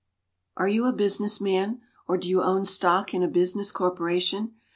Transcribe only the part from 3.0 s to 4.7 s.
in a business corporation?